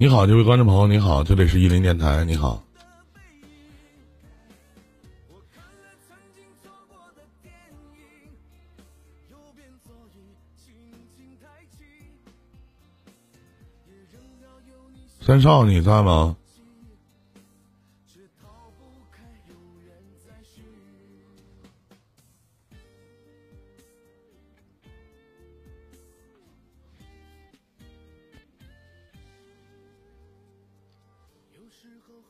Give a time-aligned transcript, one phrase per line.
[0.00, 2.62] 你好，这位观众朋友，你好，这里是一零电台，你好。
[15.20, 16.36] 三少，你在吗？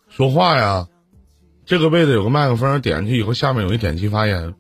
[0.09, 0.89] 说话呀！
[1.65, 4.55] 这个位置有个麦克风，点进去以后，下面有一点击发言。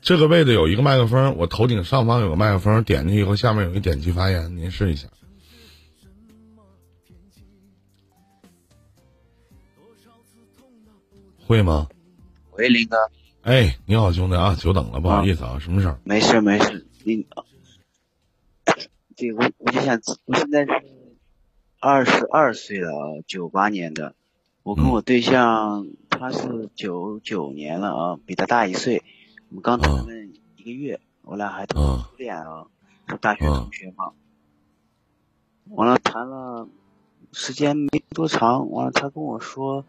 [0.00, 5.08] 这个位置有一个麦克风，我头顶上方有个麦克风，点进去以后，下面有一点击发言，您试一下。
[11.46, 11.86] 会吗？
[12.52, 12.96] 喂，林哥。
[13.42, 16.00] 哎，你好，兄弟啊，久等了，不好意思啊，什么事儿？
[16.02, 17.24] 没事没事，你，
[19.16, 20.70] 对我我就想，我现在是
[21.86, 24.16] 二十二岁了，九八年的，
[24.64, 29.04] 我跟我对象他是九九年了啊，比他大一岁，
[29.50, 30.06] 我们刚谈了
[30.56, 31.78] 一个月，我俩还初
[32.18, 32.66] 恋啊，
[33.06, 34.10] 是大学同学嘛，
[35.70, 36.66] 完了谈了
[37.30, 39.84] 时间没多长，完了他跟我说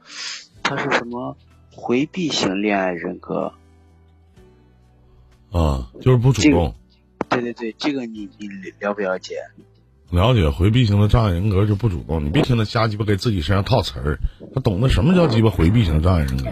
[0.61, 1.35] 他是什么。
[1.79, 3.53] 回避型恋爱人格，
[5.51, 6.73] 啊，就是不主动。
[7.29, 8.47] 对对对，这个你你
[8.79, 9.35] 了不了解？
[10.09, 12.23] 了解，回避型的障碍人格就不主动。
[12.23, 14.19] 你别听他瞎鸡巴给自己身上套词儿，
[14.55, 16.45] 他懂得什么叫鸡巴回避型障碍人格？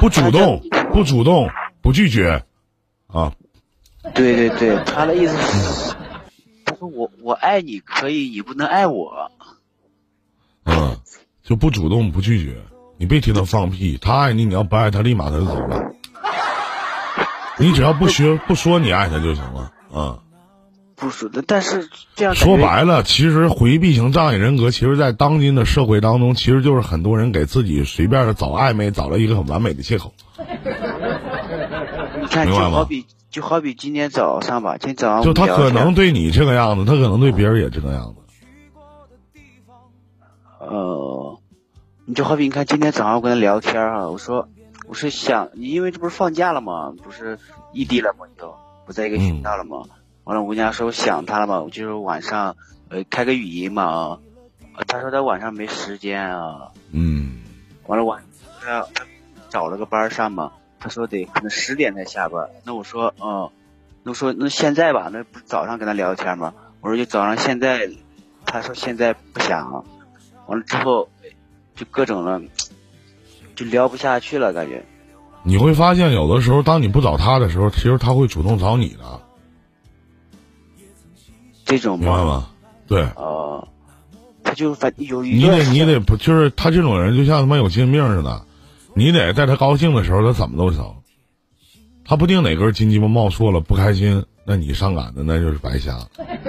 [0.00, 1.48] 不主动，不主动，
[1.82, 2.44] 不拒绝，
[3.08, 3.32] 啊。
[4.14, 5.96] 对对对，他的意思是，
[6.64, 9.32] 他说我我爱你可以，你不能爱我。
[10.64, 10.98] 嗯，
[11.42, 12.56] 就不主动，不拒绝。
[12.98, 15.82] 你别听他放屁，他爱你，你要不爱他，立马他就走了。
[17.58, 20.18] 你只要不学不说你爱他就行了啊。
[21.04, 30.14] 不是的，但是这样说白了，其实回避型障碍人格，其实，在当今的社会当中，其实就是很多人给自己随便的找暧昧，找了一个很完美的借口。
[32.22, 38.22] 你看，就好比就好比今天早上吧，今天早上就他可能对你这个样子，他可能对别人也这个样子。
[40.60, 41.38] 呃。
[42.06, 44.48] 你就好比你看今天早上我跟他聊天啊，我说
[44.86, 46.94] 我是想，因为这不是放假了吗？
[47.02, 47.38] 不是
[47.72, 48.26] 异地了吗？
[48.38, 48.54] 都
[48.86, 49.84] 不在一个学校了吗？
[50.24, 52.56] 完了我跟他说我想他了嘛，我就是晚上
[52.88, 54.18] 呃开个语音嘛
[54.74, 56.72] 啊，他说他晚上没时间啊。
[56.92, 57.40] 嗯。
[57.86, 58.22] 完了晚
[58.60, 59.04] 他他
[59.48, 62.48] 找了个班上嘛，他说得可能十点才下班。
[62.64, 63.48] 那我说嗯，
[64.02, 66.52] 那我说那现在吧，那不是早上跟他聊天嘛？
[66.80, 67.88] 我说就早上现在，
[68.44, 69.84] 他说现在不想。
[70.46, 71.08] 完了之后。
[71.76, 72.40] 就各种了，
[73.56, 74.80] 就聊不下去了，感觉。
[75.42, 79.20] 你会发现，有的时候，当你不找他的时候，其实他会主动找你的。
[81.64, 82.48] 这种明白吗？
[82.86, 83.02] 对。
[83.16, 83.68] 哦。
[84.46, 88.42] 他就反有你得你得不就是他这种人，就像他妈有心病似的，
[88.94, 90.96] 你得在他高兴的时候，他怎么都成。
[92.04, 95.98] 他不定哪根筋鸡巴冒错了，不开心，那你上赶的那就是白瞎。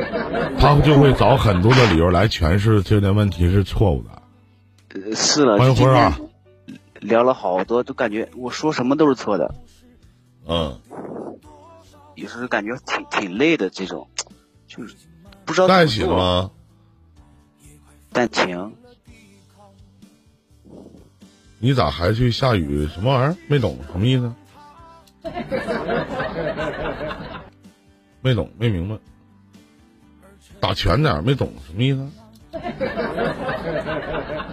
[0.59, 5.16] 他就会找很多的理由来诠释这件问题是错误的。
[5.16, 6.20] 是了，欢迎辉啊！
[7.00, 9.56] 聊了好多，都感觉我说什么都是错的。
[10.46, 10.78] 嗯，
[12.16, 14.09] 有时候感觉挺挺累的，这种
[14.68, 14.96] 就是
[15.46, 16.52] 不知道在一起了吗？
[18.12, 18.76] 暂停。
[21.59, 22.88] 你咋还去下雨？
[22.88, 23.38] 什么玩意儿？
[23.48, 24.34] 没懂什么意思？
[28.22, 28.98] 没懂，没明白。
[30.59, 32.12] 打全点，没懂什么意思？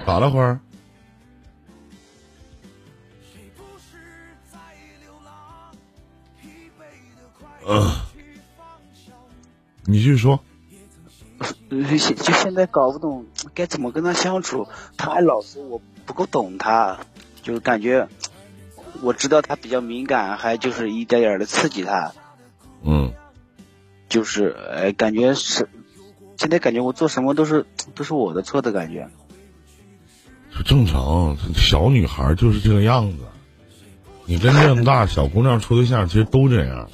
[0.07, 0.61] 咋了，花儿？
[7.65, 7.91] 嗯，
[9.85, 10.41] 你继续说。
[11.99, 17.01] 现就现在搞不懂该怎么跟他相处，他还老说我不够懂他，
[17.43, 18.09] 就感觉
[19.01, 22.13] 我知道他比较敏感，还就是一点点的刺激他。
[22.85, 23.13] 嗯。
[24.09, 25.69] 就是哎，感觉是。
[26.39, 29.09] 现在感觉我做什么都是都是我的错的感觉，
[30.65, 33.19] 正常，小女孩就是这个样子。
[34.27, 36.91] 你跟这么大小姑娘处对象，其实都这样。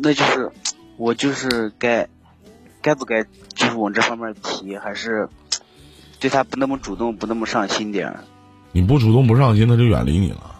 [0.00, 0.52] 那就是
[0.96, 2.08] 我就是该
[2.80, 3.24] 该不该
[3.54, 5.28] 就是往这方面提，还是
[6.20, 8.24] 对他不那么主动，不那么上心点儿
[8.72, 10.56] 你不主动不上心，他就远离你了。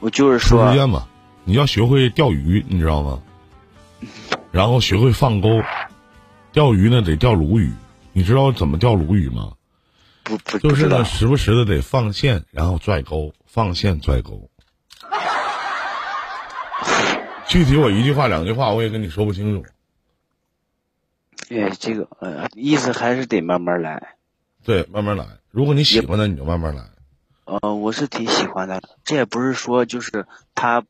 [0.00, 1.08] 我就是说，时间嘛，
[1.44, 3.20] 你要学会钓鱼，你知道吗？
[4.52, 5.48] 然后学会放钩。
[6.52, 7.70] 钓鱼呢得钓鲈鱼，
[8.12, 9.52] 你知道怎么钓鲈鱼吗？
[10.22, 14.48] 不不，就是呢，时不时的得放线，然后拽钩，放线拽钩。
[17.46, 19.64] 具体我一句话两句话我也跟你说不清楚。
[21.50, 24.16] 哎，这个呃，意思还是得慢慢来。
[24.64, 25.26] 对，慢慢来。
[25.50, 26.84] 如果你喜欢的，你就慢慢来。
[27.44, 30.84] 呃，我是挺喜欢的，这也不是说就是他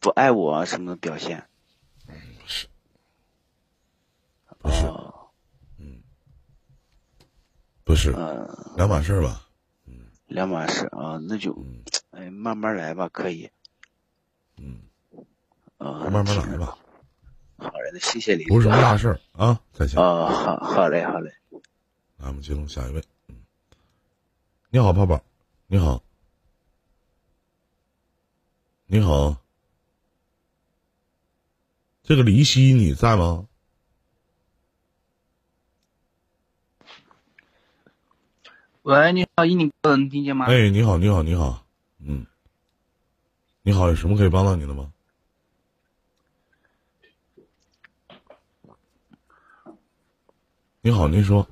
[0.00, 1.46] 不爱我什么的表现。
[2.46, 2.66] 是，
[4.58, 5.28] 不是，哦
[5.78, 6.02] 嗯，
[7.84, 9.46] 不是，呃，两码事吧？
[9.86, 9.94] 嗯？
[10.26, 13.48] 两码事啊，那就嗯哎慢慢来吧，可以。
[14.58, 14.80] 嗯，
[15.78, 16.76] 呃，慢慢来吧，
[17.62, 19.60] 好嘞，那谢谢李不是什么大事儿啊。
[19.72, 20.00] 再见。
[20.02, 21.32] 啊，好好嘞，好嘞。
[22.18, 23.02] 来，我们接通下一位。
[23.28, 23.36] 嗯，
[24.70, 25.22] 你好，泡泡，
[25.66, 26.02] 你好，
[28.86, 29.36] 你好，
[32.02, 33.46] 这个黎希你在吗？
[38.82, 40.46] 喂，你好，依宁哥，能听见吗？
[40.46, 41.64] 哎，你好，你好，你好，
[42.00, 42.26] 嗯，
[43.62, 44.92] 你好，有什么可以帮到你的吗？
[50.84, 51.48] 你好，您说。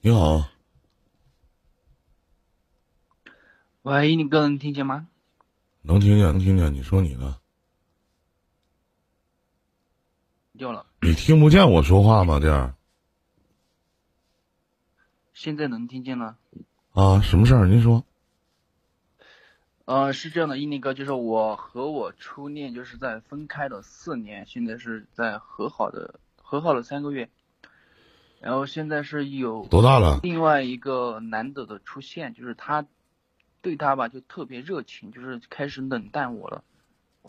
[0.00, 0.48] 你好，
[3.82, 5.06] 喂，你哥，能听见吗？
[5.82, 7.40] 能听见，能听见，你说你的，
[10.58, 12.40] 掉了，你听不见我说话吗？
[12.40, 12.74] 这样
[15.32, 16.38] 现在能听见了。
[16.90, 17.68] 啊，什么事儿？
[17.68, 18.04] 您说。
[19.90, 27.28] 呃，是这样的，一宁哥，就是我和我初恋就是在分开了四年，现在是在和好的，和好了三个月，
[28.38, 30.20] 然后现在是有多大了？
[30.22, 32.86] 另外一个男的的出现，就是他
[33.62, 36.62] 对他吧就特别热情，就是开始冷淡我了。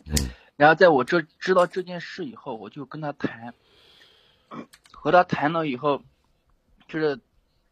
[0.05, 3.55] 嗯然后在我这知道这件事以后，我就跟他谈，
[4.91, 6.03] 和他谈了以后，
[6.87, 7.19] 就是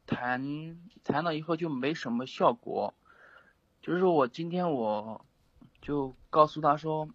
[0.08, 2.96] 谈谈了以后就没什么效果，
[3.82, 5.26] 就是说我今天我
[5.82, 7.10] 就告诉他说，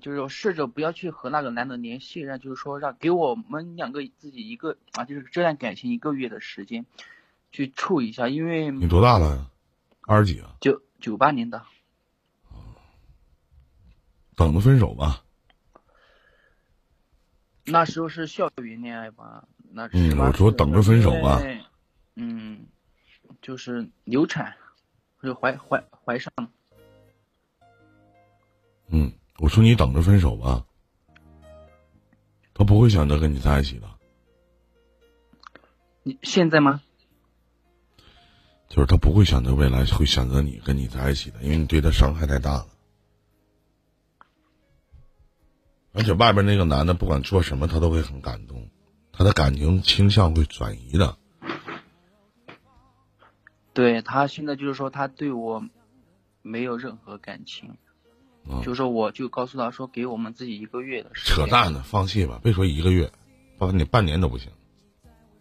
[0.00, 6.86] 就是我试着不要去和那个男的联系，然后就是说让给我们两个自己一个啊，就是这段感情一个月的时间
[7.52, 9.46] 去处一下，因为你多大了呀？
[10.02, 10.56] 二十几啊？
[10.60, 11.62] 九九八年的，
[14.34, 15.22] 等着分手吧。
[17.64, 19.44] 那时候是校园恋爱吧？
[19.70, 21.42] 那嗯18我说等着分手吧
[22.14, 22.66] 嗯，
[23.42, 24.56] 就是流产，
[25.22, 26.32] 就怀怀怀上，
[28.88, 30.64] 嗯，我说你等着分手吧。
[32.54, 33.88] 他不会选择跟你在一起的，
[36.02, 36.82] 你现在吗？
[38.68, 42.66] 就是他不会选择未来会选择你跟你在一起的，因为你对他伤害太大了。
[45.92, 48.68] 而且外边那个男的不管做什么，他都会很感动，
[49.10, 51.16] 他的感情倾向会转移的。
[53.78, 55.64] 对他现在就是说他对我
[56.42, 57.76] 没有任何感情，
[58.50, 61.46] 嗯就是说我就告诉他说给我们自己一个月的时间。
[61.46, 63.08] 扯淡呢，放弃吧，别说一个月，
[63.56, 64.50] 半你半年都不行。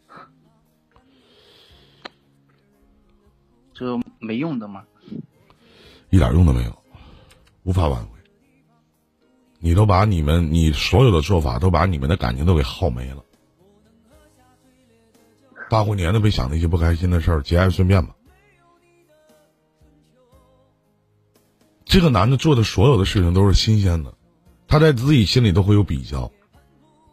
[3.74, 4.86] 就没用的嘛。
[6.12, 6.84] 一点用都没有，
[7.64, 8.20] 无法挽回。
[9.58, 13.26] 你都把你们你所有的做法都把你们的感情都给耗没了。
[15.72, 18.14] 大过年的别想那些不开心的事儿，节哀顺变吧。
[21.88, 24.14] 这个男的做的所有的事情都是新鲜的，
[24.68, 26.30] 他在自己心里都会有比较，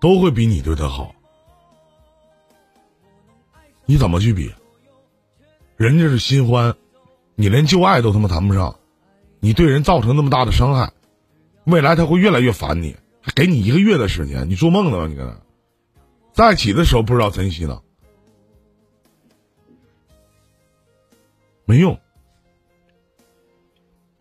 [0.00, 1.14] 都会比你对他好。
[3.86, 4.52] 你怎么去比？
[5.76, 6.74] 人家是新欢，
[7.36, 8.74] 你连旧爱都他妈谈不上，
[9.38, 10.92] 你对人造成那么大的伤害，
[11.64, 15.06] 未来他会越来越烦你，还给你一个月的时间，你做梦呢吧？
[15.06, 15.36] 你跟他
[16.32, 17.80] 在一起的时候不知道珍惜呢，
[21.64, 22.00] 没用，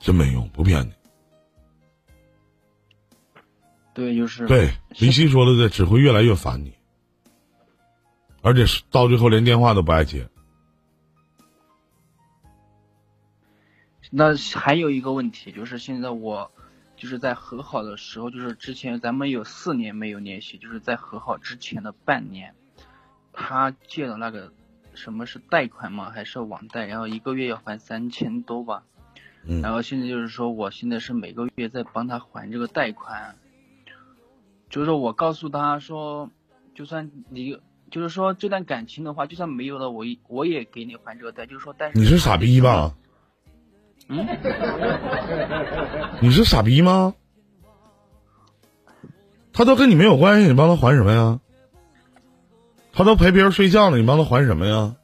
[0.04, 0.92] 真没用，不骗你。
[3.94, 6.74] 对，就是对，林夕说的对，只会越来越烦你，
[8.42, 10.28] 而且是到最后连电话都不爱接。
[14.12, 16.52] 那还有一个问题就是现在我
[16.98, 22.56] 就是在和好的时候，就是之前咱们有四年没有联系，就是在和好之前的半年，
[23.32, 24.52] 他借的那个
[24.96, 26.12] 什么是贷款吗？
[26.12, 26.88] 还是网贷？
[26.88, 28.84] 然后一个月要还三千多吧。
[29.46, 33.36] 嗯然后现在就是说，我现在是每个月在帮他还这个贷款，
[34.70, 36.30] 就是说我告诉他说，
[36.74, 37.60] 就算你
[37.92, 42.96] 就是说这段感情的话，就算没有了，我也我也给你还这个贷，就是说，但是你是傻逼吧？
[44.08, 44.26] 嗯，
[46.22, 47.14] 你是傻逼吗？
[49.54, 51.40] 他都跟你没有关系，你帮他还什么呀？
[52.92, 54.96] 他都陪别人睡觉了，你帮他还什么呀？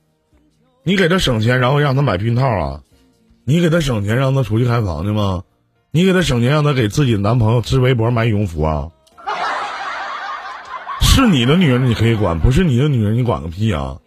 [0.84, 2.84] 你给他省钱，然后让他买避孕套啊？
[3.50, 5.44] 你给他省钱让他出去开房去吗？
[5.89, 8.91] 你给他省钱让他给自己的男朋友织围脖买羽绒服啊？
[11.01, 14.00] 是你的女人你可以管，不是你的女人你管个屁啊！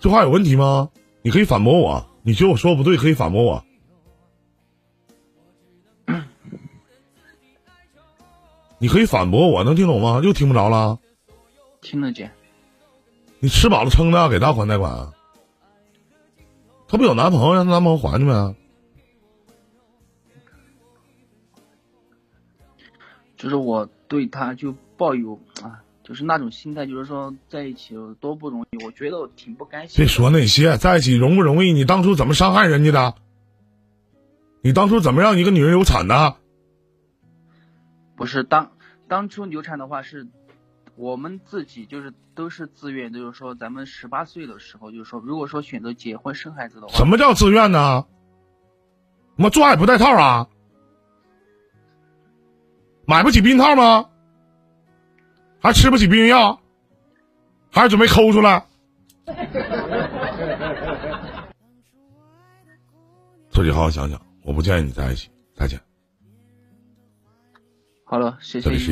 [0.00, 0.90] 这话有问题吗？
[1.22, 3.64] 你可以反驳我，你觉得我说不对可以反驳我。
[8.78, 10.20] 你可以反驳我，能听懂吗？
[10.24, 10.98] 又听不着了。
[11.80, 12.32] 听得见。
[13.38, 15.12] 你吃饱了撑的给他还贷款？
[16.92, 18.54] 她不有男朋友，让她男朋友还去呗。
[23.34, 29.96] 就是我对她就抱有啊，就是那种心态，就是说在一起有多不容易，我觉得我挺不甘心。
[29.96, 31.72] 别说那些，在一起容不容易？
[31.72, 33.14] 你当初怎么伤害人家的？
[34.60, 36.36] 你当初怎么让一个女人流产的？
[38.16, 38.72] 不是当
[39.08, 40.28] 当初流产的话，是
[40.96, 48.06] 我们自己就是都是自愿，就是说咱们十八岁的时候，就是说如果说选择结婚生孩子的话，什么叫自愿呢？
[49.36, 50.48] 我做爱不带套啊？
[53.06, 54.10] 买不起避孕套吗？
[55.60, 56.60] 还吃不起避孕药？
[57.70, 58.66] 还是准备抠出来？
[63.48, 65.30] 自己好好想想，我不建议你在一起。
[65.54, 65.80] 再见。
[68.04, 68.68] 好了，谢谢。
[68.68, 68.90] 这里是。